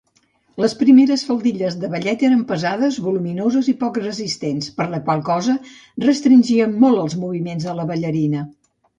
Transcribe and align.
Les 0.63 0.73
primeres 0.77 1.23
faldilles 1.25 1.75
de 1.81 1.89
ballet 1.95 2.23
eren 2.29 2.39
pesades, 2.51 2.95
voluminoses 3.07 3.69
i 3.73 3.75
poc 3.83 3.99
resistents, 4.03 4.69
per 4.79 4.87
la 4.93 5.01
qual 5.09 5.21
cosa 5.27 5.55
restringien 6.05 6.73
molt 6.85 7.03
els 7.03 7.17
moviments 7.25 7.69
de 7.69 7.77
la 7.81 7.87
ballarina. 7.93 8.43